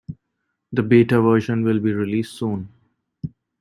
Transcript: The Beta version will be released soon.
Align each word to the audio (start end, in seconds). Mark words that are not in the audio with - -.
The 0.73 0.81
Beta 0.81 1.21
version 1.21 1.63
will 1.63 1.79
be 1.79 1.93
released 1.93 2.33
soon. 2.39 2.69